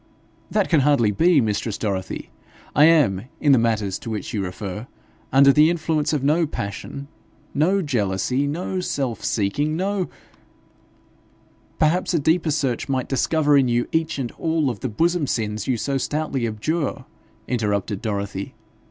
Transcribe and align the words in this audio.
'That 0.49 0.67
can 0.67 0.79
hardly 0.79 1.11
be, 1.11 1.39
mistress 1.39 1.77
Dorothy. 1.77 2.31
I 2.75 2.85
am, 2.85 3.25
in 3.39 3.51
the 3.51 3.59
matters 3.59 3.99
to 3.99 4.09
which 4.09 4.33
you 4.33 4.43
refer, 4.43 4.87
under 5.31 5.53
the 5.53 5.69
influence 5.69 6.11
of 6.11 6.23
no 6.23 6.47
passion, 6.47 7.07
no 7.53 7.83
jealousy, 7.83 8.47
no 8.47 8.79
self 8.79 9.23
seeking, 9.23 9.75
no' 9.77 10.09
'Perhaps 11.77 12.15
a 12.15 12.19
deeper 12.19 12.49
search 12.49 12.89
might 12.89 13.09
discover 13.09 13.55
in 13.55 13.67
you 13.67 13.87
each 13.91 14.17
and 14.17 14.31
all 14.39 14.71
of 14.71 14.79
the 14.79 14.89
bosom 14.89 15.27
sins 15.27 15.67
you 15.67 15.77
so 15.77 15.99
stoutly 15.99 16.47
abjure,' 16.47 17.05
interrupted 17.47 18.01
Dorothy. 18.01 18.55